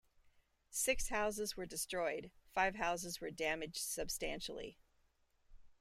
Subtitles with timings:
[0.71, 4.79] Six houses were destroyed; five houses were damaged substantially.